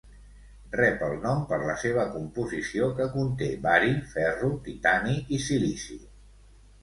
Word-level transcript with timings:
Rep 0.77 1.01
el 1.07 1.11
nom 1.25 1.41
per 1.51 1.57
la 1.63 1.73
seva 1.81 2.05
composició, 2.15 2.87
que 3.01 3.05
conté 3.17 3.49
bari, 3.67 3.93
ferro, 4.15 4.49
titani 4.69 5.15
i 5.37 5.39
silici. 5.49 5.99